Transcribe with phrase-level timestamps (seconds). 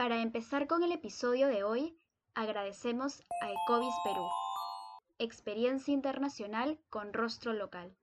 [0.00, 1.94] Para empezar con el episodio de hoy,
[2.34, 4.26] agradecemos a Ecovis Perú,
[5.18, 7.94] experiencia internacional con rostro local.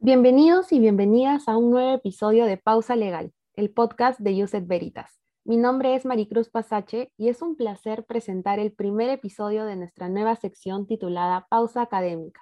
[0.00, 5.20] Bienvenidos y bienvenidas a un nuevo episodio de Pausa Legal, el podcast de Uset Veritas.
[5.44, 10.08] Mi nombre es Maricruz Pasache y es un placer presentar el primer episodio de nuestra
[10.08, 12.40] nueva sección titulada Pausa Académica,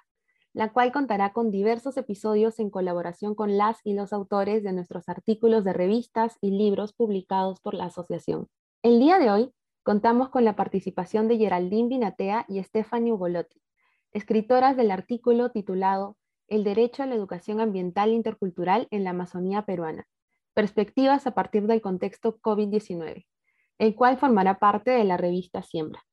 [0.53, 5.07] la cual contará con diversos episodios en colaboración con las y los autores de nuestros
[5.07, 8.47] artículos de revistas y libros publicados por la asociación.
[8.83, 13.61] El día de hoy contamos con la participación de Geraldine Binatea y Stephanie Ugolotti,
[14.11, 20.05] escritoras del artículo titulado El derecho a la educación ambiental intercultural en la Amazonía peruana,
[20.53, 23.25] perspectivas a partir del contexto COVID-19,
[23.77, 26.03] el cual formará parte de la revista Siembra.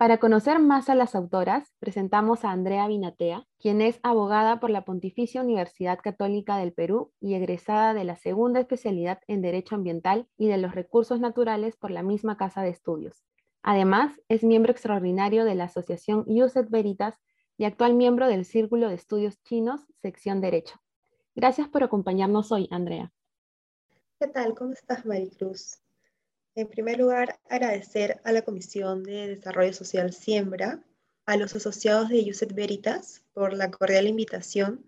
[0.00, 4.86] Para conocer más a las autoras, presentamos a Andrea Binatea, quien es abogada por la
[4.86, 10.48] Pontificia Universidad Católica del Perú y egresada de la segunda especialidad en Derecho Ambiental y
[10.48, 13.26] de los Recursos Naturales por la misma Casa de Estudios.
[13.62, 17.18] Además, es miembro extraordinario de la Asociación USET Veritas
[17.58, 20.80] y actual miembro del Círculo de Estudios Chinos, sección Derecho.
[21.34, 23.12] Gracias por acompañarnos hoy, Andrea.
[24.18, 24.54] ¿Qué tal?
[24.54, 25.78] ¿Cómo estás, Maricruz?
[26.56, 30.82] En primer lugar, agradecer a la Comisión de Desarrollo Social Siembra,
[31.24, 34.84] a los asociados de Yuset Veritas por la cordial invitación,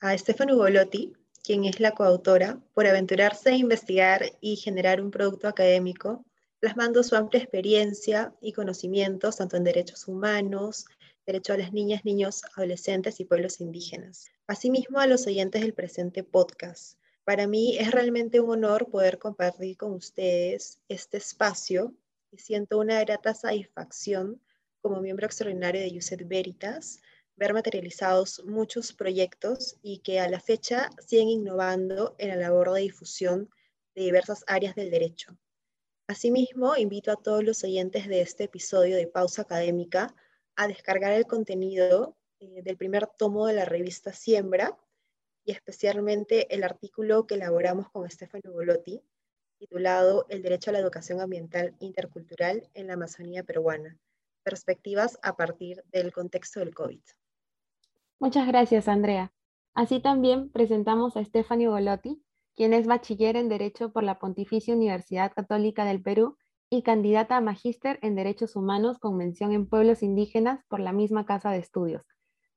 [0.00, 1.12] a Stefano Ugolotti,
[1.44, 6.24] quien es la coautora, por aventurarse a investigar y generar un producto académico,
[6.58, 10.86] plasmando su amplia experiencia y conocimientos tanto en derechos humanos,
[11.26, 14.26] derecho a las niñas, niños, adolescentes y pueblos indígenas.
[14.46, 16.98] Asimismo, a los oyentes del presente podcast,
[17.28, 21.92] para mí es realmente un honor poder compartir con ustedes este espacio
[22.30, 24.40] y siento una grata satisfacción
[24.80, 27.02] como miembro extraordinario de USET Veritas
[27.36, 32.80] ver materializados muchos proyectos y que a la fecha siguen innovando en la labor de
[32.80, 33.50] difusión
[33.94, 35.36] de diversas áreas del derecho.
[36.06, 40.14] Asimismo, invito a todos los oyentes de este episodio de Pausa Académica
[40.56, 44.78] a descargar el contenido eh, del primer tomo de la revista Siembra,
[45.48, 49.00] y especialmente el artículo que elaboramos con Stefano Golotti,
[49.58, 53.96] titulado El derecho a la educación ambiental intercultural en la Amazonía peruana,
[54.42, 57.00] perspectivas a partir del contexto del COVID.
[58.18, 59.32] Muchas gracias, Andrea.
[59.72, 62.22] Así también presentamos a Stefano Golotti,
[62.54, 66.36] quien es bachiller en Derecho por la Pontificia Universidad Católica del Perú
[66.68, 71.24] y candidata a magíster en Derechos Humanos con mención en pueblos indígenas por la misma
[71.24, 72.04] Casa de Estudios,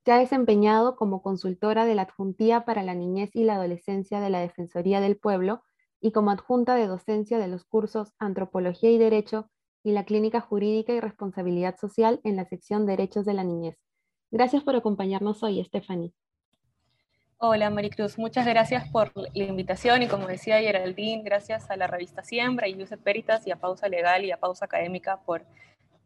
[0.04, 4.30] se ha desempeñado como consultora de la Adjuntía para la Niñez y la Adolescencia de
[4.30, 5.62] la Defensoría del Pueblo
[6.00, 9.50] y como adjunta de docencia de los cursos Antropología y Derecho
[9.84, 13.78] y la Clínica Jurídica y Responsabilidad Social en la sección Derechos de la Niñez.
[14.32, 16.14] Gracias por acompañarnos hoy, Stephanie.
[17.38, 22.24] Hola Maricruz, muchas gracias por la invitación y como decía Geraldine, gracias a la revista
[22.24, 25.44] Siembra y Yusef Peritas y a Pausa Legal y a Pausa Académica por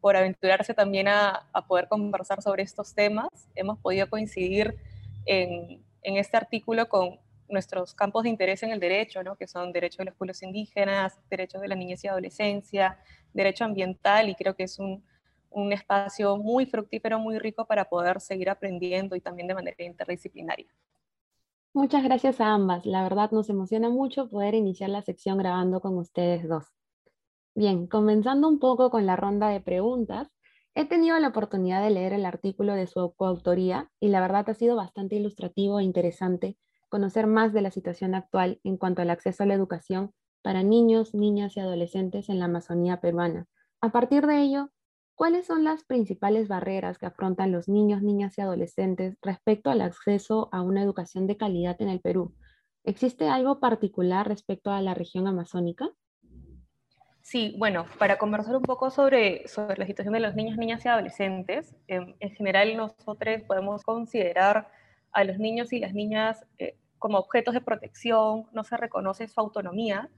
[0.06, 3.26] por aventurarse también a, poder conversar sobre estos temas.
[3.56, 4.76] Hemos podido coincidir
[5.24, 7.18] en, este artículo con
[7.48, 9.34] nuestros campos de interés en el derecho, ¿no?
[9.34, 13.00] que son derechos de los pueblos indígenas, derechos de la niñez y adolescencia,
[13.34, 15.02] derecho ambiental, y creo que es un,
[15.50, 20.68] un espacio muy fructífero, muy rico para poder seguir aprendiendo y también de manera interdisciplinaria.
[21.74, 22.86] Muchas gracias a ambas.
[22.86, 26.76] La verdad nos emociona mucho poder iniciar la sección grabando con ustedes dos.
[27.56, 30.28] Bien, comenzando un poco con la ronda de preguntas,
[30.76, 34.54] he tenido la oportunidad de leer el artículo de su coautoría y la verdad ha
[34.54, 36.56] sido bastante ilustrativo e interesante
[36.88, 40.12] conocer más de la situación actual en cuanto al acceso a la educación
[40.42, 43.46] para niños, niñas y adolescentes en la Amazonía peruana.
[43.80, 44.70] A partir de ello,
[45.16, 50.48] ¿cuáles son las principales barreras que afrontan los niños, niñas y adolescentes respecto al acceso
[50.52, 52.36] a una educación de calidad en el Perú?
[52.84, 55.90] ¿Existe algo particular respecto a la región amazónica?
[57.26, 60.88] Sí, bueno, para conversar un poco sobre, sobre la situación de los niños, niñas y
[60.88, 64.70] adolescentes, em, en general nosotros podemos considerar
[65.10, 69.40] a los niños y las niñas eh, como objetos de protección, no se reconoce su
[69.40, 70.08] autonomía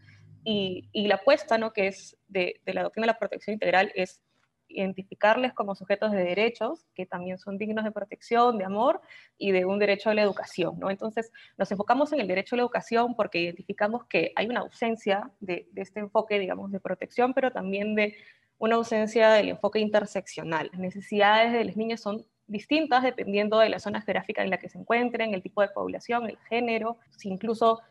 [0.45, 1.73] y, la apuesta ¿no?
[1.73, 4.21] que es de, de la doctrina de la protección integral es
[4.69, 9.01] identificarles como sujetos de derechos que también son dignos de protección, de amor
[9.39, 10.79] y de un derecho a la educación.
[10.79, 10.91] ¿no?
[10.91, 15.31] Entonces, nos enfocamos en el derecho a la educación porque identificamos que hay una ausencia
[15.41, 18.17] de, este enfoque, digamos, de protección, pero también de
[18.59, 20.69] una ausencia del enfoque interseccional.
[20.73, 24.69] Las necesidades de los niños son distintas dependiendo de la zona geográfica en la que
[24.69, 27.83] se encuentren, el tipo de población, el género, si incluso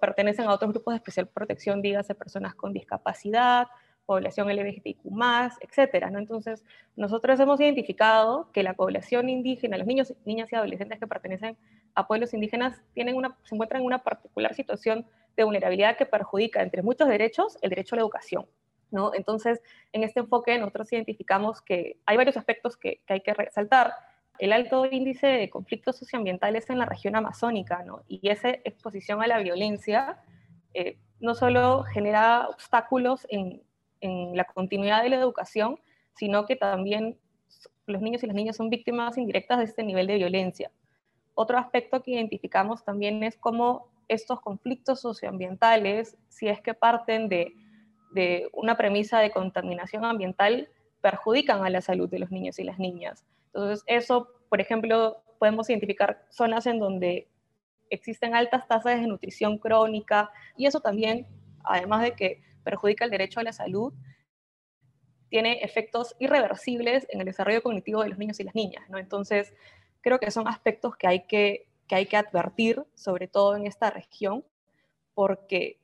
[0.00, 3.68] pertenecen a otros grupos de especial protección, dígase personas con discapacidad,
[4.12, 5.06] población LGBTQ+,
[5.60, 6.18] etcétera, ¿no?
[6.18, 6.64] Entonces,
[6.96, 11.56] nosotros hemos identificado que la población indígena, los niños, niñas y adolescentes que pertenecen
[11.94, 16.62] a pueblos indígenas tienen una, se encuentran en una particular situación de vulnerabilidad que perjudica,
[16.62, 18.46] entre muchos derechos, el derecho a la educación.
[18.90, 19.14] ¿no?
[19.14, 19.62] Entonces,
[19.92, 23.94] en este enfoque nosotros identificamos que hay varios aspectos que, que hay que resaltar.
[24.38, 28.02] El alto índice de conflictos socioambientales en la región amazónica ¿no?
[28.08, 30.18] y esa exposición a la violencia
[30.74, 33.62] eh, no solo genera obstáculos en,
[34.02, 35.78] en la continuidad de la educación,
[36.14, 37.18] sino que también
[37.86, 40.70] los niños y las niñas son víctimas indirectas de este nivel de violencia.
[41.34, 47.54] Otro aspecto que identificamos también es cómo estos conflictos socioambientales, si es que parten de,
[48.12, 50.68] de, una premisa de contaminación ambiental,
[51.00, 53.24] perjudican a la salud de los niños y las niñas.
[53.46, 57.28] Entonces, eso, por ejemplo, podemos identificar zonas en donde
[57.90, 61.26] existen altas tasas de nutrición crónica y eso también,
[61.64, 63.92] además de que perjudica el derecho a la salud,
[65.28, 68.88] tiene efectos irreversibles en el desarrollo cognitivo de los niños y las niñas.
[68.90, 68.98] ¿no?
[68.98, 69.54] Entonces,
[70.00, 73.90] creo que son aspectos que hay que, que hay que advertir, sobre todo en esta
[73.90, 74.44] región,
[75.14, 75.78] porque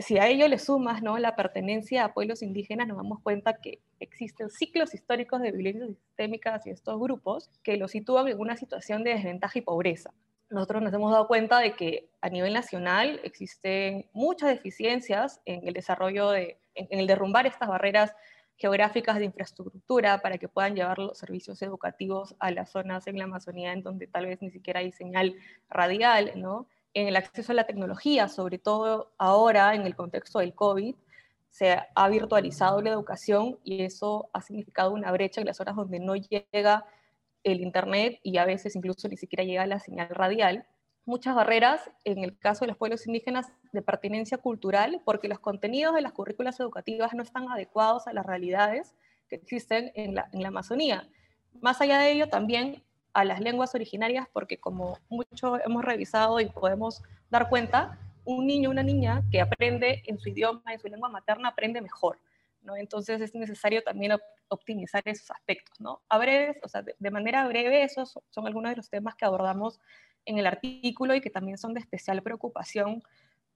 [0.00, 1.18] si a ello le sumas ¿no?
[1.18, 6.54] la pertenencia a pueblos indígenas, nos damos cuenta que existen ciclos históricos de violencia sistémica
[6.54, 10.12] hacia estos grupos que los sitúan en una situación de desventaja y pobreza.
[10.48, 15.74] Nosotros nos hemos dado cuenta de que a nivel nacional existen muchas deficiencias en el
[15.74, 18.14] desarrollo de, en el derrumbar estas barreras
[18.56, 23.24] geográficas de infraestructura para que puedan llevar los servicios educativos a las zonas en la
[23.24, 25.34] Amazonía en donde tal vez ni siquiera hay señal
[25.68, 26.66] radial, ¿no?
[26.94, 30.94] En el acceso a la tecnología, sobre todo ahora en el contexto del COVID,
[31.50, 36.00] se ha virtualizado la educación y eso ha significado una brecha en las zonas donde
[36.00, 36.84] no llega
[37.52, 40.66] el Internet y a veces incluso ni siquiera llega la señal radial
[41.06, 45.94] muchas barreras, en el caso de los pueblos indígenas, de pertinencia cultural, porque los contenidos
[45.94, 48.94] de las currículas educativas no están adecuados a las realidades
[49.28, 51.08] que existen en la, Amazonía.
[51.60, 52.82] Más allá de ello, también
[53.14, 58.70] a las lenguas originarias, porque como mucho hemos revisado y podemos dar cuenta, un niño
[58.70, 62.18] una niña que aprende en su idioma, en su lengua materna, aprende mejor.
[62.66, 62.76] ¿No?
[62.76, 64.12] Entonces es necesario también
[64.48, 65.80] optimizar esos aspectos.
[65.80, 66.02] ¿no?
[66.08, 69.24] A breves, o sea, de, de manera breve, esos son algunos de los temas que
[69.24, 69.80] abordamos
[70.26, 73.02] en el artículo y que también son de especial preocupación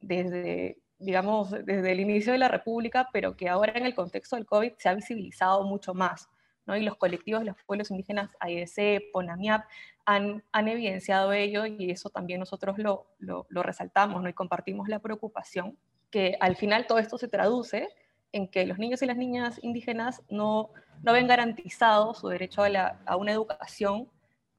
[0.01, 4.47] desde, digamos, desde el inicio de la República, pero que ahora en el contexto del
[4.47, 6.29] COVID se ha visibilizado mucho más.
[6.67, 6.77] ¿no?
[6.77, 9.65] Y los colectivos de los pueblos indígenas AEC, PONAMIAP,
[10.07, 14.29] han, han evidenciado ello y eso también nosotros lo, lo, lo resaltamos ¿no?
[14.29, 15.77] y compartimos la preocupación
[16.11, 17.89] que al final todo esto se traduce
[18.33, 20.71] en que los niños y las niñas indígenas no,
[21.03, 24.09] no ven garantizado su derecho a, una educación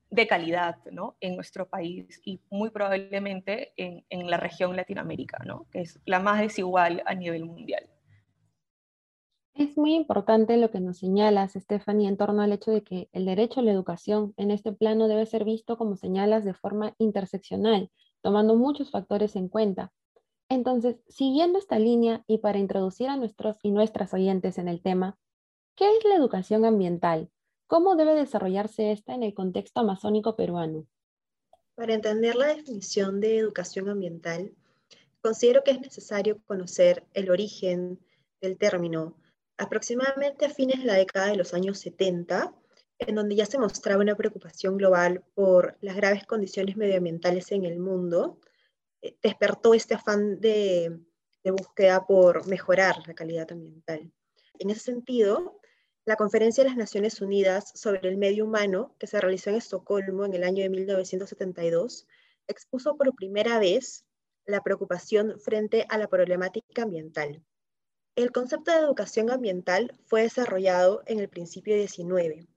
[0.10, 1.16] de calidad ¿no?
[1.22, 5.68] en nuestro país y muy probablemente en, en, la región Latinoamérica, ¿no?
[5.72, 7.90] que es la más desigual a nivel mundial.
[9.54, 13.26] Es muy importante lo que nos señalas, Stephanie, en torno al hecho de que el
[13.26, 17.92] derecho a la educación en este plano debe ser visto, como señalas, de forma interseccional,
[18.22, 19.92] tomando muchos factores en cuenta.
[20.52, 25.18] Entonces, siguiendo esta línea y para introducir a nuestros y nuestras oyentes en el tema,
[25.78, 27.32] ¿qué es la educación ambiental?
[27.68, 30.86] ¿Cómo debe desarrollarse esta en el contexto amazónico peruano?
[31.76, 34.52] Para entender la definición de educación ambiental,
[35.22, 37.98] considero que es necesario conocer el origen
[38.42, 39.16] del término.
[39.58, 42.54] Aproximadamente a fines de la década de los años 70,
[43.00, 47.80] en donde ya se mostraba una preocupación global por las graves condiciones medioambientales en el
[47.80, 48.38] mundo,
[49.22, 51.00] despertó este afán de,
[51.44, 54.12] de búsqueda por mejorar la calidad ambiental.
[54.60, 55.60] En ese sentido,
[56.06, 60.26] la Conferencia de las Naciones Unidas sobre el Medio Humano, que se realizó en Estocolmo
[60.26, 62.08] en el año de 1972,
[62.48, 64.06] expuso por primera vez
[64.46, 67.44] la preocupación frente a la problemática ambiental.
[68.16, 72.48] El concepto de educación ambiental fue desarrollado en el principio 19,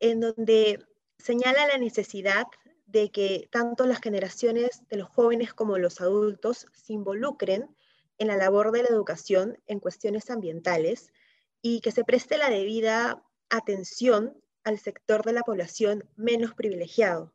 [0.00, 0.78] en donde
[1.18, 2.46] señala la necesidad
[2.92, 7.74] de que tanto las generaciones de los jóvenes como los adultos se involucren
[8.18, 11.10] en la labor de la educación en cuestiones ambientales
[11.62, 17.32] y que se preste la debida atención al sector de la población menos privilegiado.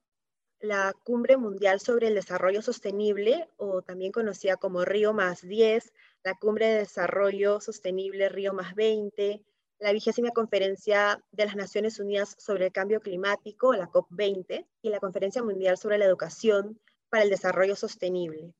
[0.60, 5.92] La Cumbre Mundial sobre el Desarrollo Sostenible, o también conocida como Río más 10,
[6.24, 9.44] la Cumbre de Desarrollo Sostenible Río más 20,
[9.80, 15.00] la vigésima conferencia de las Naciones Unidas sobre el Cambio Climático, la COP20, y la
[15.00, 16.80] Conferencia Mundial sobre la Educación
[17.10, 18.54] para el Desarrollo Sostenible.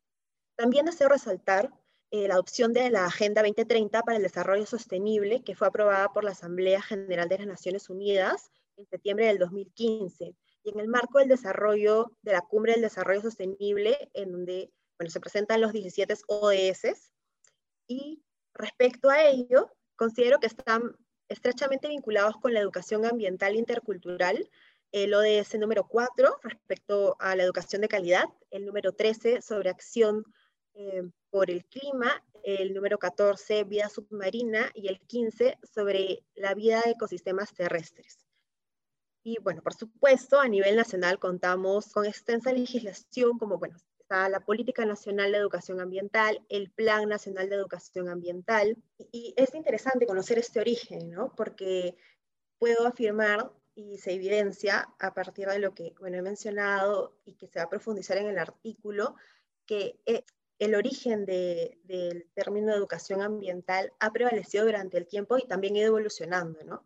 [0.56, 1.72] También deseo resaltar
[2.12, 6.24] eh, la adopción de la Agenda 2030 para el Desarrollo Sostenible, que fue aprobada por
[6.24, 10.36] la Asamblea General de las Naciones Unidas en septiembre del 2015.
[10.64, 15.10] Y en el marco del desarrollo de la Cumbre del Desarrollo Sostenible, en donde bueno,
[15.10, 17.12] se presentan los 17 ODS.
[17.88, 20.96] Y respecto a ello, considero que están
[21.30, 24.50] estrechamente vinculados con la educación ambiental intercultural,
[24.92, 30.24] el ODS número 4 respecto a la educación de calidad, el número 13 sobre acción
[30.74, 36.82] eh, por el clima, el número 14 vida submarina y el 15 sobre la vida
[36.86, 38.26] de ecosistemas terrestres.
[39.24, 44.40] Y bueno, por supuesto, a nivel nacional contamos con extensa legislación como, bueno, está la
[44.40, 48.78] Política Nacional de Educación Ambiental, el Plan Nacional de Educación Ambiental.
[49.12, 51.36] Y, es interesante conocer este origen, ¿no?
[51.36, 51.98] Porque
[52.58, 57.48] puedo afirmar y se evidencia a partir de lo que bueno, he mencionado y que
[57.48, 59.16] se va a profundizar en el artículo,
[59.66, 60.24] que eh,
[60.58, 65.88] el origen del término educación ambiental ha prevalecido durante el tiempo y también ha ido
[65.88, 66.86] evolucionando, ¿no?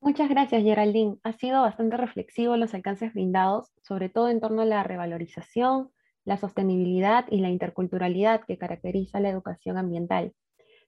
[0.00, 1.18] Muchas gracias, Geraldine.
[1.22, 5.90] Ha sido bastante reflexivo los alcances brindados, sobre todo en torno a la revalorización,
[6.24, 10.32] la sostenibilidad y la interculturalidad que caracteriza la educación ambiental.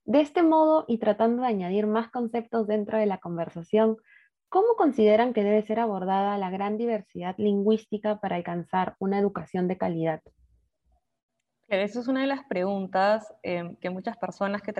[0.04, 3.96] De este modo, y tratando de añadir más conceptos dentro de la conversación,
[4.48, 9.78] ¿cómo consideran que debe ser abordada la gran diversidad lingüística para alcanzar una educación de
[9.78, 10.22] calidad?
[11.68, 14.72] Esa es una de las preguntas em, que muchas personas que,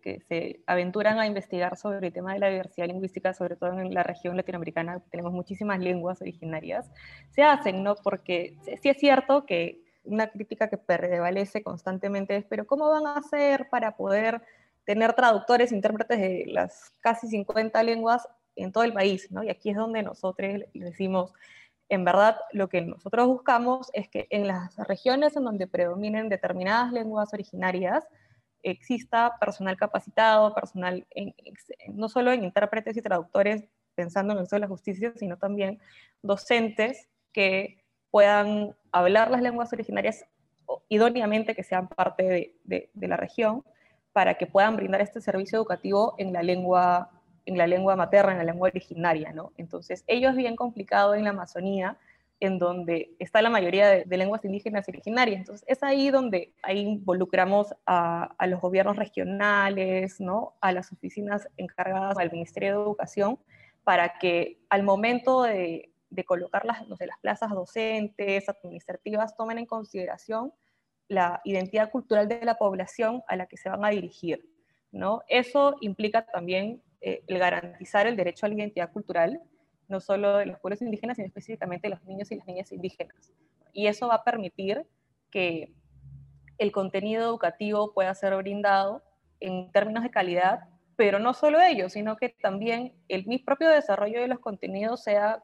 [0.00, 3.92] que, se aventuran a investigar sobre el tema de la diversidad lingüística, sobre todo en
[3.92, 6.88] la región latinoamericana, tenemos muchísimas lenguas originarias,
[7.30, 7.96] se hacen, ¿no?
[7.96, 13.16] Porque sí es cierto que una crítica que prevalece constantemente es, pero ¿cómo van a
[13.16, 14.40] hacer para poder
[14.84, 19.42] tener traductores, intérpretes de las casi 50 lenguas en todo el país, ¿no?
[19.42, 21.32] Y aquí es donde nosotros decimos,
[21.90, 26.92] en verdad lo que nosotros buscamos es que en las regiones en donde predominen determinadas
[26.92, 28.06] lenguas originarias,
[28.62, 31.06] exista personal capacitado, personal
[31.88, 35.80] no solo en intérpretes y traductores pensando en el uso de la justicia, sino también
[36.22, 40.24] docentes que puedan hablar las lenguas originarias
[40.88, 43.64] idóneamente, que sean parte de, de la región,
[44.12, 47.10] para que puedan brindar este servicio educativo en la lengua
[47.46, 49.52] en la lengua materna, en la lengua originaria, ¿no?
[49.56, 51.98] Entonces, ello es bien complicado en la Amazonía,
[52.40, 55.40] en donde está la mayoría de, lenguas indígenas originarias.
[55.40, 60.54] Entonces, es ahí donde ahí involucramos a, los gobiernos regionales, ¿no?
[60.60, 63.38] A las oficinas encargadas al Ministerio de Educación,
[63.84, 65.92] para que al momento de,
[66.26, 70.52] colocar las, no sé, las plazas docentes, administrativas, tomen en consideración
[71.08, 74.48] la identidad cultural de la población a la que se van a dirigir.
[74.92, 75.22] ¿no?
[75.28, 79.40] Eso implica también eh, el garantizar el derecho a la identidad cultural,
[79.88, 83.32] no solo de los pueblos indígenas, sino específicamente de los niños y las niñas indígenas.
[83.72, 84.86] Y eso va a permitir
[85.30, 85.72] que
[86.58, 89.02] el contenido educativo pueda ser brindado
[89.40, 94.20] en términos de calidad, pero no solo ello, sino que también el mi propio desarrollo
[94.20, 95.42] de los contenidos sea,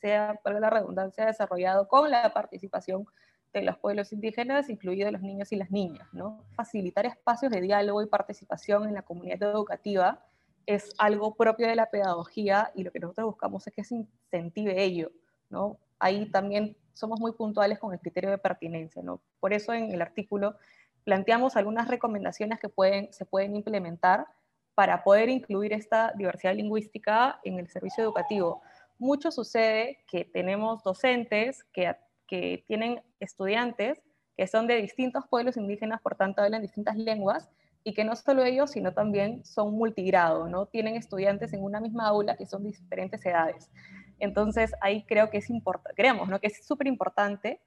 [0.00, 3.06] sea, para la redundancia, desarrollado con la participación
[3.54, 6.44] de los pueblos indígenas, incluidos los niños y las niñas, ¿no?
[6.54, 10.22] Facilitar espacios de diálogo y participación en la comunidad educativa
[10.66, 14.82] es algo propio de la pedagogía y lo que nosotros buscamos es que se incentive
[14.82, 15.10] ello,
[15.50, 15.78] ¿no?
[15.98, 19.20] Ahí también somos muy puntuales con el criterio de pertinencia, ¿no?
[19.40, 20.56] Por eso en el artículo
[21.04, 24.26] planteamos algunas recomendaciones que pueden, se pueden implementar
[24.74, 28.62] para poder incluir esta diversidad lingüística en el servicio educativo.
[28.98, 31.94] Mucho sucede que tenemos docentes que,
[32.26, 34.02] que tienen estudiantes
[34.36, 37.50] que son de distintos pueblos indígenas, por tanto hablan distintas lenguas,
[37.84, 40.66] y que no solo ellos, sino también son multigrado, ¿no?
[40.66, 43.70] Tienen estudiantes en una misma aula que son diferentes edades.
[44.18, 46.40] Entonces, ahí creo que es importante, creemos, ¿no?
[46.40, 47.60] Que es súper importante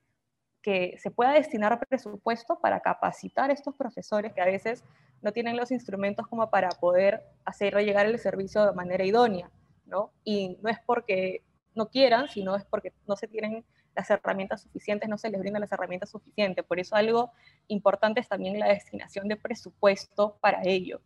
[0.63, 4.83] que se pueda destinar presupuesto para capacitar a estos profesores que a veces
[5.21, 9.51] no tienen los instrumentos como para poder hacer llegar el servicio de manera idónea,
[9.85, 10.11] ¿no?
[10.23, 11.43] Y no es porque
[11.75, 13.63] no quieran, sino es porque no se tienen
[13.97, 16.63] las herramientas suficientes, no se les brindan las herramientas suficientes.
[16.63, 17.31] Por eso algo
[17.67, 21.01] importante es también la destinación de presupuesto para ello.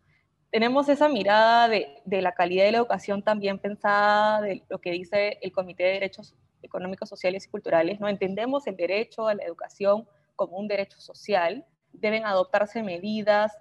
[0.50, 4.92] Tenemos esa mirada de, de la calidad de la educación también pensada de lo que
[4.92, 7.98] dice el Comité de Derechos Económicos, Sociales y Culturales.
[7.98, 10.06] No entendemos el derecho a la educación
[10.36, 11.64] como un derecho social.
[11.94, 13.56] Deben adoptarse medidas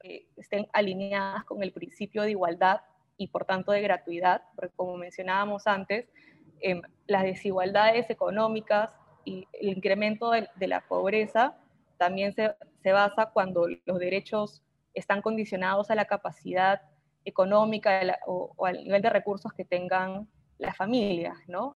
[0.00, 2.82] que estén alineadas con el principio de igualdad
[3.16, 6.06] y por tanto de gratuidad, porque como mencionábamos antes,
[7.06, 8.92] Las desigualdades económicas
[9.24, 11.56] y el incremento de, la pobreza
[11.98, 12.54] también se,
[12.92, 14.62] basa cuando los derechos
[14.94, 16.80] están condicionados a la capacidad
[17.24, 21.76] económica o, al nivel de recursos que tengan las familias, ¿no?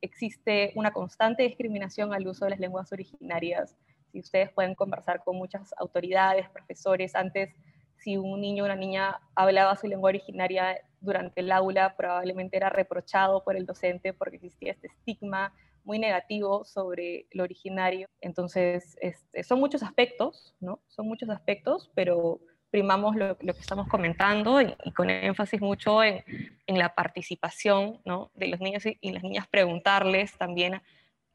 [0.00, 3.76] Existe una constante discriminación al uso de las lenguas originarias.
[4.12, 7.54] Si ustedes pueden conversar con muchas autoridades, profesores, antes
[7.96, 12.70] si un niño o una niña hablaba su lengua originaria durante el aula, probablemente era
[12.70, 15.52] reprochado por el docente porque existía este estigma
[15.84, 18.08] muy negativo sobre lo originario.
[18.20, 20.80] Entonces, este, son muchos aspectos, ¿no?
[20.88, 26.24] Son muchos aspectos, pero primamos lo, que estamos comentando y, con énfasis mucho en,
[26.66, 28.32] en la participación ¿no?
[28.34, 30.82] de los niños y, las niñas, preguntarles también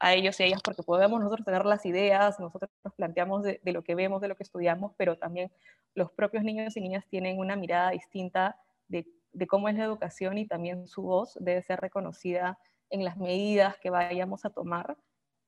[0.00, 3.58] a ellos y a ellas, porque podemos nosotros tener las ideas, nosotros nos planteamos de,
[3.62, 5.50] de, lo que vemos, de lo que estudiamos, pero también
[5.94, 8.58] los propios niños y niñas tienen una mirada distinta
[8.88, 12.58] de, de cómo es la educación y también su voz debe ser reconocida
[12.90, 14.96] en las medidas que vayamos a tomar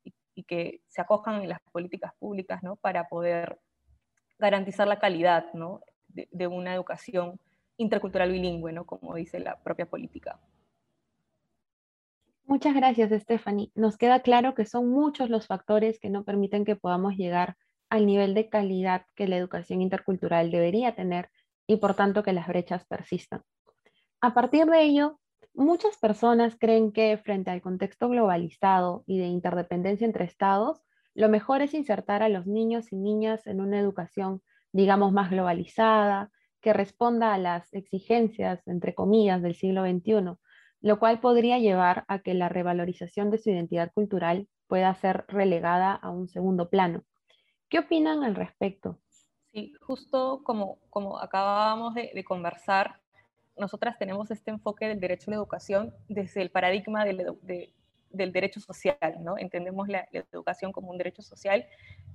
[0.04, 2.76] y, que se acojan en las políticas públicas ¿no?
[2.76, 3.60] para poder
[4.38, 5.46] garantizar la calidad
[6.08, 7.38] de, una educación
[7.76, 8.86] intercultural bilingüe, ¿no?
[8.86, 10.40] como dice la propia política.
[12.44, 13.70] Muchas gracias, Stephanie.
[13.74, 17.56] Nos queda claro que son muchos los factores que no permiten que podamos llegar
[17.88, 21.30] al nivel de calidad que la educación intercultural debería tener
[21.66, 23.42] y por tanto que las brechas persistan.
[24.24, 25.18] A partir de ello,
[25.52, 30.80] muchas personas creen que frente al contexto globalizado y de interdependencia entre estados,
[31.12, 36.30] lo mejor es insertar a los niños y niñas en una educación, digamos, más globalizada,
[36.60, 40.36] que responda a las exigencias, entre comillas, del siglo XXI,
[40.82, 45.94] lo cual podría llevar a que la revalorización de su identidad cultural pueda ser relegada
[45.94, 47.02] a un segundo plano.
[47.68, 49.00] ¿Qué opinan al respecto?
[49.52, 53.01] Sí, justo como, como acabábamos de, conversar,
[53.56, 57.72] nosotras tenemos este enfoque del derecho a la educación desde el paradigma de, de,
[58.12, 59.38] del derecho social, ¿no?
[59.38, 61.66] Entendemos la, educación como un derecho social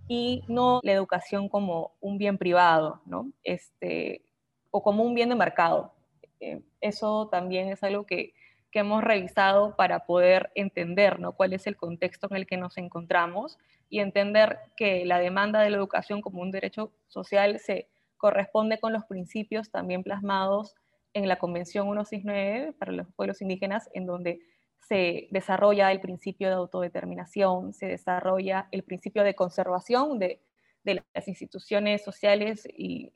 [0.08, 3.32] y no la educación como un bien privado, ¿no?
[3.44, 4.24] Este,
[4.72, 5.94] o como un bien de mercado.
[6.39, 8.34] Eh, eso también es algo que,
[8.72, 11.34] que, hemos revisado para poder entender, ¿no?
[11.34, 13.58] Cuál es el contexto en el que nos encontramos
[13.89, 18.94] y entender que la demanda de la educación como un derecho social se corresponde con
[18.94, 20.75] los principios también plasmados
[21.14, 24.40] en la Convención 169 para los pueblos indígenas, en donde
[24.88, 30.42] se desarrolla el principio de autodeterminación, se desarrolla el principio de conservación de,
[30.84, 33.14] las instituciones sociales y,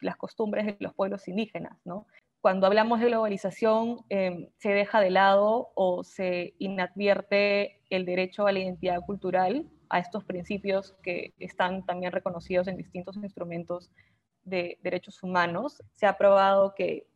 [0.00, 1.78] las costumbres de los pueblos indígenas.
[2.40, 8.52] Cuando hablamos de globalización, em, se deja de lado o se inadvierte el derecho a
[8.52, 13.90] la identidad cultural, a estos principios que están también reconocidos en distintos instrumentos
[14.42, 15.82] de derechos humanos.
[15.92, 17.06] Se ha probado que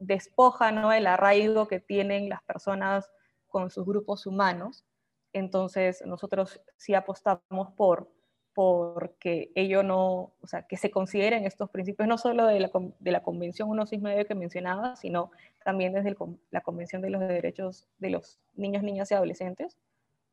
[0.00, 0.92] despoja ¿no?
[0.92, 3.10] el arraigo que tienen las personas
[3.46, 4.84] con sus grupos humanos.
[5.32, 8.10] Entonces, nosotros sí apostamos por
[8.52, 13.12] porque ello no, o sea, que se consideren estos principios no solo de la, de
[13.12, 15.30] la Convención 169 que mencionaba, sino
[15.64, 16.16] también desde
[16.50, 19.78] la Convención de los Derechos de los Niños, Niñas y Adolescentes,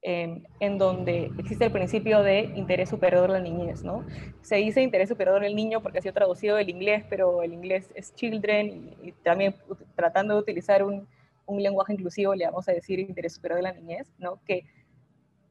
[0.09, 4.05] em, en donde existe el principio de interés superior de la niñez, ¿no?
[4.41, 7.91] Se dice interés superior del niño porque ha sido traducido del inglés, pero el inglés
[7.93, 9.53] es children y también
[9.95, 11.05] tratando de utilizar un,
[11.45, 14.39] un lenguaje inclusivo, le vamos a decir interés superior de la niñez, ¿no?
[14.45, 14.65] que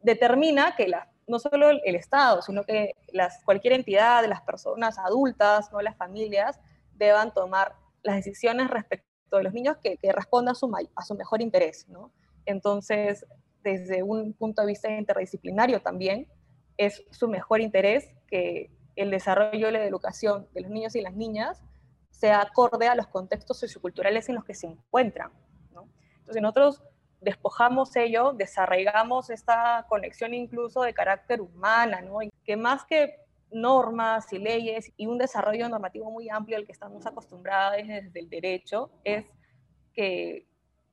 [0.00, 5.70] determina que la, no solo el Estado, sino que las, cualquier entidad, las personas adultas,
[5.70, 5.82] ¿no?
[5.82, 6.58] las familias,
[6.94, 11.14] deban tomar las decisiones respecto de los niños que, que respondan a su, a su
[11.14, 11.86] mejor interés.
[11.90, 12.10] ¿no?
[12.46, 13.26] Entonces,
[13.66, 16.29] desde un punto de vista interdisciplinario también,
[16.76, 21.14] es su mejor interés que el desarrollo de la educación de los niños y las
[21.14, 21.62] niñas
[22.11, 25.33] sea acorde a los contextos socioculturales en los que se encuentran.
[26.18, 26.83] Entonces nosotros
[27.20, 32.18] despojamos ello, desarraigamos esta conexión incluso de carácter humana, ¿no?
[32.44, 33.16] que más que
[33.50, 38.29] normas y leyes y un desarrollo normativo muy amplio al que estamos acostumbrados desde el
[38.29, 39.24] derecho, es
[39.92, 40.46] que,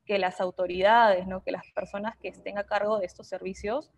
[0.06, 1.44] que las autoridades, ¿no?
[1.44, 3.92] que las personas que estén a cargo de estos servicios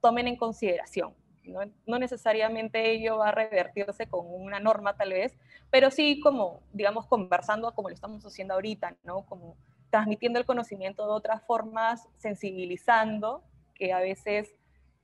[0.00, 1.14] tomen en consideración.
[1.44, 1.60] ¿no?
[1.86, 5.36] no necesariamente ello va a revertirse con una norma tal vez,
[5.70, 9.26] pero sí como, digamos, conversando como lo estamos haciendo ahorita, ¿no?
[9.26, 9.56] Como
[9.90, 14.54] transmitiendo el conocimiento de otras formas, sensibilizando, que a veces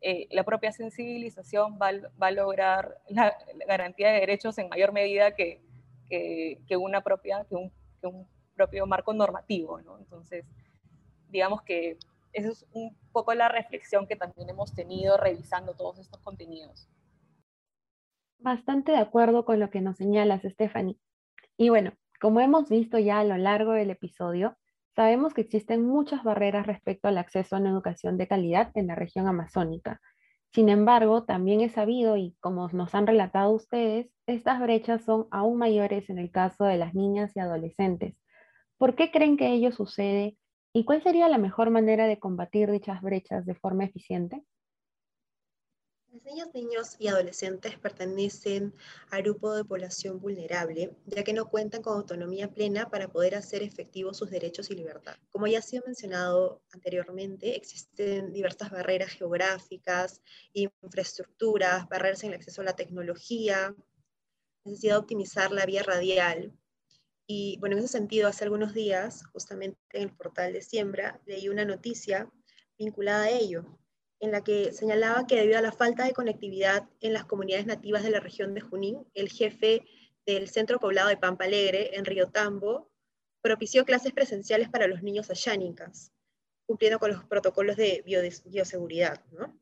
[0.00, 3.36] eh, la propia sensibilización va, a lograr la,
[3.66, 5.60] garantía de derechos en mayor medida que,
[6.08, 8.26] que, una propia, que un, un,
[8.60, 9.80] propio marco normativo.
[9.80, 9.98] ¿no?
[9.98, 10.44] Entonces,
[11.28, 11.98] digamos que
[12.32, 16.88] esa es un poco la reflexión que también hemos tenido revisando todos estos contenidos.
[18.38, 20.98] Bastante de acuerdo con lo que nos señalas, Stephanie.
[21.56, 24.56] Y bueno, como hemos visto ya a lo largo del episodio,
[24.96, 28.96] Sabemos que existen muchas barreras respecto al acceso a una educación de calidad en la
[28.96, 30.00] región amazónica.
[30.52, 35.58] Sin embargo, también es sabido, y como nos han relatado ustedes, estas brechas son aún
[35.58, 38.20] mayores en el caso de las niñas y adolescentes.
[38.80, 40.38] ¿Por qué creen que ello sucede
[40.72, 44.42] y cuál sería la mejor manera de combatir dichas brechas de forma eficiente?
[46.34, 48.74] Las niños y adolescentes pertenecen
[49.10, 53.62] al grupo de población vulnerable, ya que no cuentan con autonomía plena para poder hacer
[53.62, 55.16] efectivos sus derechos y libertad.
[55.28, 60.22] Como ya ha sido mencionado anteriormente, existen diversas barreras geográficas,
[60.54, 63.74] infraestructuras, barreras en el acceso a la tecnología,
[64.64, 66.54] necesidad de optimizar la vía radial.
[67.32, 71.48] Y bueno, en ese sentido, hace algunos días, justamente en el portal de Siembra, leí
[71.48, 72.28] una noticia
[72.76, 73.78] vinculada a ello,
[74.18, 78.02] en la que señalaba que debido a la falta de conectividad en las comunidades nativas
[78.02, 79.84] de la región de Junín, el jefe
[80.26, 82.90] del centro poblado de Pampa Alegre, en Río Tambo,
[83.42, 86.10] propició clases presenciales para los niños ayánicas,
[86.66, 89.24] cumpliendo con los protocolos de bioseguridad.
[89.30, 89.56] ¿no?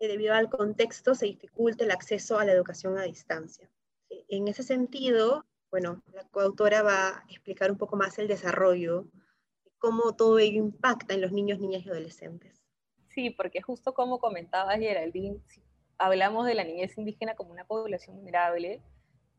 [0.00, 3.70] debido al contexto se dificulta el acceso a la educación a distancia.
[4.08, 9.06] En ese sentido, bueno, la coautora va a explicar un poco más el desarrollo,
[9.78, 12.62] cómo todo ello impacta en los niños, niñas y adolescentes.
[13.08, 15.40] Sí, porque justo como comentaba Geraldine,
[15.98, 18.80] hablamos de la niñez indígena como una población vulnerable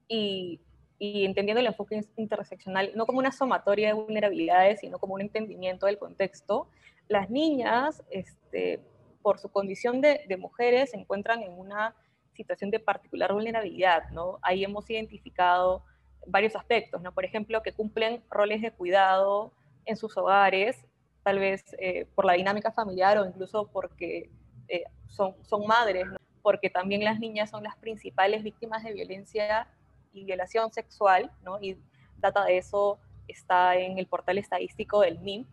[0.10, 0.60] y
[1.00, 5.86] y entendiendo el enfoque interseccional no como una sumatoria de vulnerabilidades, sino como un entendimiento
[5.86, 6.70] del contexto,
[7.10, 8.80] las niñas, este,
[9.22, 11.94] por su condición de, de, mujeres, se encuentran en una
[12.32, 14.40] situación de particular vulnerabilidad, ¿no?
[14.42, 15.84] Ahí hemos identificado
[16.28, 17.12] varios aspectos, ¿no?
[17.14, 19.54] Por ejemplo, que cumplen roles de cuidado
[19.86, 20.86] en sus hogares,
[21.24, 24.30] tal vez eh, por la dinámica familiar o incluso porque
[24.68, 26.08] eh, son, son madres,
[26.42, 29.68] porque también las niñas son las principales víctimas de violencia
[30.12, 31.62] y violación sexual, ¿no?
[31.62, 31.78] Y
[32.18, 35.46] data de eso está en el portal estadístico del MIM.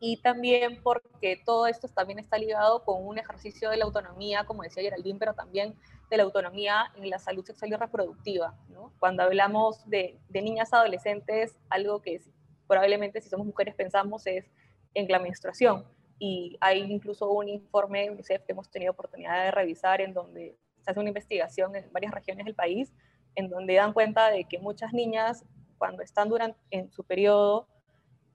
[0.00, 4.62] Y también porque todo esto también está ligado con un ejercicio de la autonomía, como
[4.62, 5.74] decía Geraldine, pero también
[6.10, 8.56] de la autonomía en la salud sexual y reproductiva.
[8.98, 12.20] Cuando hablamos de, de niñas adolescentes, algo que
[12.66, 14.46] probablemente si somos mujeres pensamos es
[14.94, 15.84] en la menstruación.
[16.18, 20.56] Y hay incluso un informe de UNICEF que hemos tenido oportunidad de revisar en donde
[20.80, 22.92] se hace una investigación en varias regiones del país
[23.38, 25.44] en donde dan cuenta de que muchas niñas,
[25.78, 27.68] cuando están durante, en su periodo,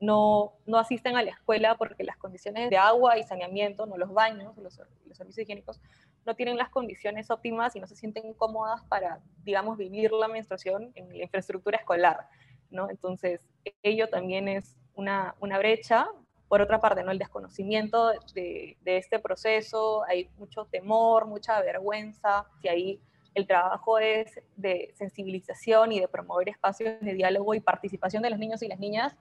[0.03, 4.57] no, asisten a la escuela porque las condiciones de agua y saneamiento, no los baños,
[4.57, 4.73] los,
[5.13, 5.79] servicios higiénicos,
[6.25, 10.91] no tienen las condiciones óptimas y no se sienten cómodas para, digamos, vivir la menstruación
[10.95, 12.27] en la infraestructura escolar,
[12.69, 12.89] ¿no?
[12.89, 13.47] Entonces,
[13.81, 16.07] ello también es una, una brecha.
[16.47, 17.09] Por otra parte, ¿no?
[17.09, 23.01] El desconocimiento de, de, este proceso, hay mucho temor, mucha vergüenza, y ahí
[23.33, 28.37] el trabajo es de sensibilización y de promover espacios de diálogo y participación de los
[28.37, 29.17] niños y las niñas,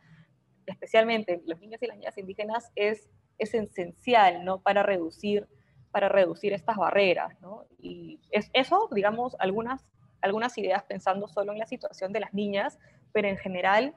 [0.67, 4.61] especialmente los niños y las niñas indígenas, es, es esencial ¿no?
[4.61, 5.49] para, reducir,
[5.91, 7.41] para reducir estas barreras.
[7.41, 7.67] ¿no?
[7.79, 9.85] Y es, eso, digamos, algunas,
[10.21, 12.79] algunas ideas pensando solo en la situación de las niñas,
[13.13, 13.95] pero en general,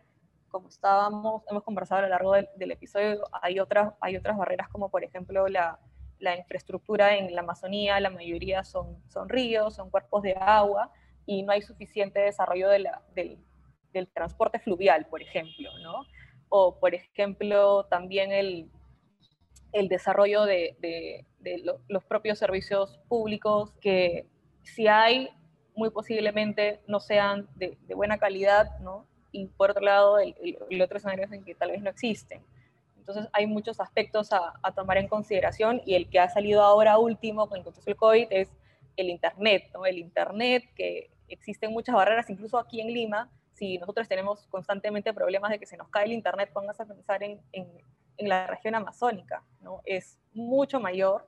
[0.49, 4.89] como estábamos, hemos conversado a lo largo del, episodio, hay otras, hay otras barreras como
[4.89, 5.80] por ejemplo la,
[6.19, 10.91] la infraestructura en la Amazonía, la mayoría son, son ríos, son cuerpos de agua,
[11.25, 16.04] y no hay suficiente desarrollo del, del, transporte fluvial, por ejemplo, ¿no?
[16.49, 18.69] O, por ejemplo, también el,
[19.73, 24.27] el desarrollo de, de, de lo, los propios servicios públicos, que
[24.63, 25.29] si hay,
[25.75, 29.05] muy posiblemente no sean de, buena calidad, ¿no?
[29.31, 30.36] Y por otro lado, el,
[30.69, 32.41] el otro escenario es en que tal vez no existen.
[32.97, 36.97] Entonces hay muchos aspectos a, a, tomar en consideración y el que ha salido ahora
[36.97, 38.49] último con el contexto del COVID es
[38.95, 39.86] el Internet, ¿no?
[39.86, 45.50] El Internet, que existen muchas barreras, incluso aquí en Lima, si nosotros tenemos constantemente problemas
[45.50, 47.68] de que se nos cae el Internet, pongas a pensar en, en,
[48.18, 49.82] en la región amazónica, ¿no?
[49.86, 51.26] Es mucho mayor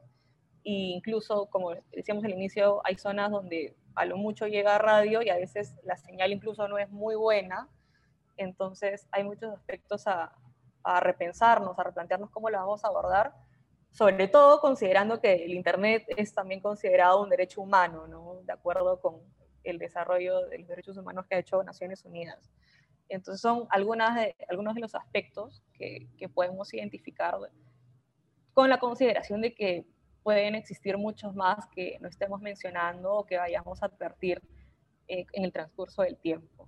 [0.65, 5.29] e incluso, como decíamos al inicio, hay zonas donde a lo mucho llega radio y
[5.29, 7.69] a veces la señal incluso no es muy buena,
[8.35, 10.35] entonces hay muchos aspectos a,
[10.83, 13.33] a repensarnos, a replantearnos cómo lo vamos a abordar,
[13.91, 18.41] sobre todo considerando que el Internet es también considerado un derecho humano, ¿no?
[18.43, 19.21] de acuerdo con
[19.69, 22.51] el desarrollo de los derechos humanos que ha hecho Naciones Unidas.
[23.09, 27.35] Entonces son algunas de, algunos de los aspectos que, que podemos identificar
[28.53, 29.85] con la consideración de que
[30.23, 34.41] pueden existir muchos más que no estemos mencionando o que vayamos a advertir
[35.07, 36.67] eh, en el transcurso del tiempo.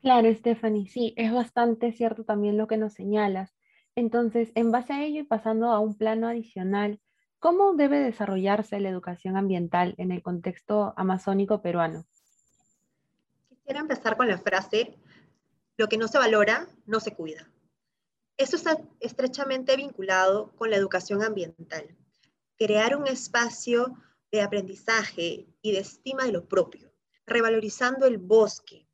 [0.00, 3.54] Claro, Stephanie, sí, es bastante cierto también lo que nos señalas.
[3.94, 7.00] Entonces, en base a ello y pasando a un plano adicional,
[7.40, 12.04] ¿cómo debe desarrollarse la educación ambiental en el contexto amazónico peruano?
[13.48, 14.96] Quisiera empezar con la frase,
[15.76, 17.50] lo que no se valora, no se cuida.
[18.36, 21.96] Esto está estrechamente vinculado con la educación ambiental.
[22.56, 23.96] Crear un espacio
[24.30, 26.92] de aprendizaje y de estima de lo propio,
[27.26, 28.86] revalorizando el bosque,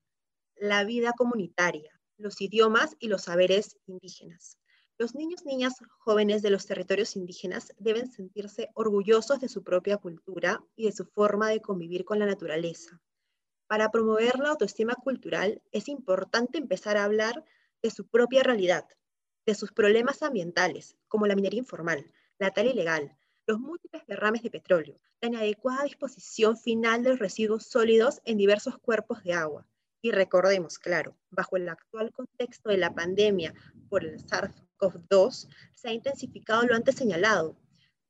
[0.56, 4.58] la vida comunitaria, los idiomas y los saberes indígenas.
[4.98, 10.64] Los niños, niñas, jóvenes de los territorios indígenas deben sentirse orgullosos de su propia cultura
[10.74, 12.98] y de su forma de convivir con la naturaleza.
[13.66, 17.44] Para promover la autoestima cultural es importante empezar a hablar
[17.82, 18.86] de su propia realidad,
[19.44, 24.50] de sus problemas ambientales, como la minería informal, la tala ilegal, los múltiples derrames de
[24.50, 29.66] petróleo, la inadecuada disposición final de los residuos sólidos en diversos cuerpos de agua.
[30.00, 33.52] Y recordemos, claro, bajo el actual contexto de la pandemia
[33.90, 34.24] por el
[34.78, 37.56] SARS-CoV-2, se ha intensificado lo antes señalado,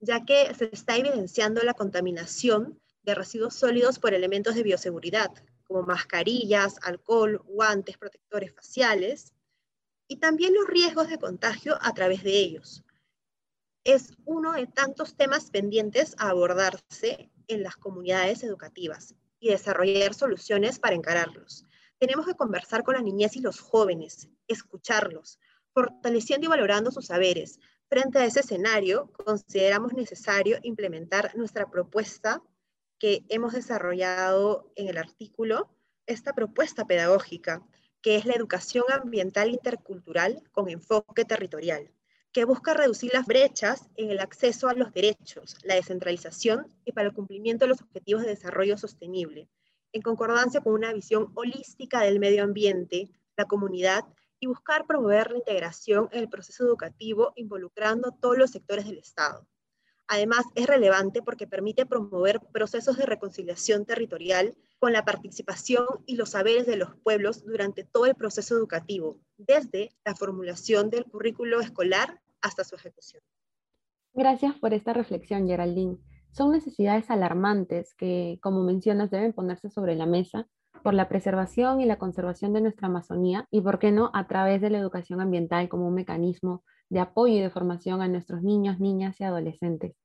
[0.01, 5.31] ya que se está evidenciando la contaminación de residuos sólidos por elementos de bioseguridad,
[5.65, 9.33] como mascarillas, alcohol, guantes, protectores faciales,
[10.09, 12.85] y también los riesgos de contagio a través de ellos.
[13.85, 20.79] Es uno de tantos temas pendientes a abordarse en las comunidades educativas y desarrollar soluciones
[20.79, 21.65] para encararlos.
[21.99, 25.39] Tenemos que conversar con la niñez y los jóvenes, escucharlos,
[25.77, 27.61] fortaleciendo y valorando sus saberes.
[27.91, 32.43] Frente a ese escenario, consideramos necesario implementar nuestra propuesta
[32.99, 35.69] que hemos desarrollado en el artículo,
[36.07, 37.63] esta propuesta pedagógica,
[38.01, 41.93] que es la educación ambiental intercultural con enfoque territorial,
[42.33, 47.09] que busca reducir las brechas en el acceso a los derechos, la descentralización y para
[47.09, 49.51] el cumplimiento de los objetivos de desarrollo sostenible,
[49.93, 54.05] en concordancia con una visión holística del medio ambiente, la comunidad
[54.41, 59.47] y buscar promover la integración en el proceso educativo involucrando todos los sectores del Estado.
[60.09, 66.31] Además, es relevante porque permite promover procesos de reconciliación territorial con la participación y los
[66.31, 72.21] saberes de los pueblos durante todo el proceso educativo, desde la formulación del currículo escolar
[72.41, 73.23] hasta su ejecución.
[74.13, 75.99] Gracias por esta reflexión, Geraldine.
[76.31, 80.47] Son necesidades alarmantes que, como mencionas, deben ponerse sobre la mesa
[80.83, 84.61] por la preservación y la conservación de nuestra Amazonía y, por qué no, a través
[84.61, 88.79] de la educación ambiental como un mecanismo de apoyo y de formación a nuestros niños,
[88.81, 89.97] niñas y adolescentes.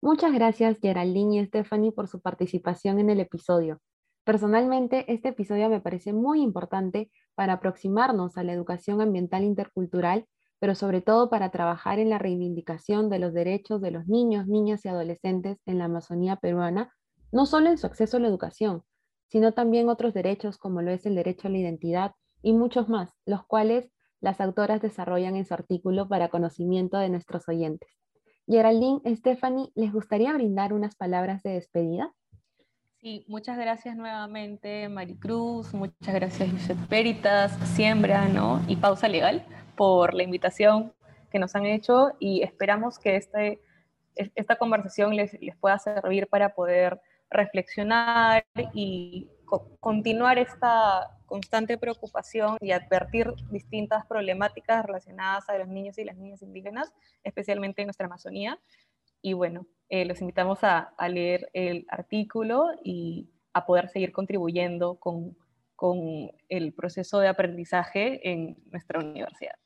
[0.00, 3.80] Muchas gracias Geraldine y Stephanie por su participación en el episodio.
[4.24, 10.26] Personalmente, este episodio me parece muy importante para aproximarnos a la educación ambiental intercultural,
[10.58, 14.84] pero sobre todo para trabajar en la reivindicación de los derechos de los niños, niñas
[14.84, 16.92] y adolescentes en la Amazonía peruana,
[17.32, 18.84] no solo en su acceso a la educación,
[19.32, 23.14] sino también otros derechos como lo es el derecho a la identidad y muchos más,
[23.24, 23.90] los cuales
[24.20, 27.88] las autoras desarrollan en su artículo para conocimiento de nuestros oyentes.
[28.46, 32.12] Geraldine, Stephanie, ¿les gustaría brindar unas palabras de despedida?
[33.00, 38.60] Sí, muchas gracias nuevamente Maricruz, muchas gracias Josep Peritas, Siembra ¿no?
[38.68, 40.92] y Pausa Legal por la invitación
[41.30, 43.62] que nos han hecho y esperamos que este,
[44.14, 47.00] esta conversación les, les pueda servir para poder
[47.32, 49.28] reflexionar y
[49.80, 56.42] continuar esta constante preocupación y advertir distintas problemáticas relacionadas a los niños y las niñas
[56.42, 56.92] indígenas,
[57.22, 58.58] especialmente en nuestra Amazonía.
[59.20, 64.96] Y bueno, eh, los invitamos a, a, leer el artículo y a poder seguir contribuyendo
[64.96, 65.36] con,
[65.76, 69.56] con el proceso de aprendizaje en nuestra universidad.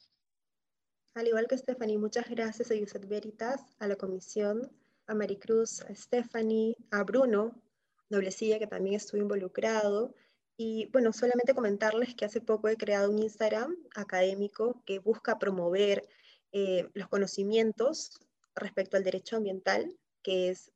[1.14, 4.70] Al igual que Stephanie, muchas gracias a Yuset Veritas, a la comisión,
[5.06, 7.60] a Maricruz, a Stephanie, a Bruno
[8.08, 10.14] Doblecilla, que también estuvo involucrado.
[10.56, 16.08] Y bueno, solamente comentarles que hace poco he creado un Instagram académico que busca promover
[16.52, 18.18] eh, los conocimientos
[18.54, 20.72] respecto al derecho ambiental, que es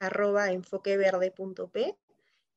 [0.00, 1.96] arroba enfoqueverde.p.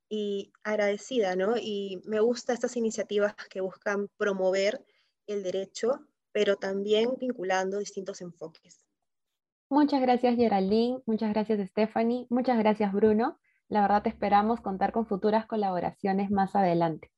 [0.08, 1.56] Y agradecida, ¿no?
[1.56, 4.84] Y me gustan estas iniciativas que buscan promover
[5.26, 8.84] el derecho, pero también vinculando distintos enfoques.
[9.70, 13.38] Muchas gracias Geraldine, muchas gracias Stephanie, muchas gracias Bruno.
[13.68, 17.10] La verdad esperamos contar con futuras colaboraciones más adelante.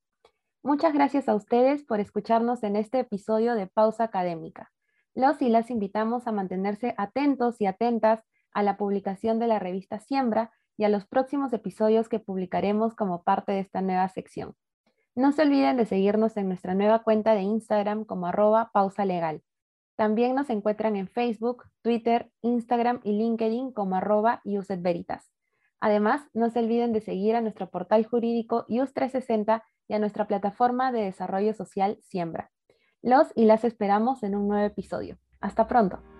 [0.63, 4.73] Muchas gracias a ustedes por escucharnos en este episodio de Pausa Académica.
[5.15, 9.99] Los y las invitamos a mantenerse atentos y atentas a la publicación de la revista
[9.99, 14.55] Siembra y a los próximos episodios que publicaremos como parte de esta nueva sección.
[15.15, 19.43] No se olviden de seguirnos en nuestra nueva cuenta de Instagram como arroba pausa legal.
[19.97, 24.43] También nos encuentran en Facebook, Twitter, Instagram y LinkedIn como arroba
[24.79, 25.33] Veritas.
[25.81, 30.93] Además, no se olviden de seguir a nuestro portal jurídico IUS360 y a nuestra plataforma
[30.93, 32.51] de desarrollo social Siembra.
[33.03, 35.19] Los y las esperamos en un nuevo episodio.
[35.41, 36.16] Hasta pronto.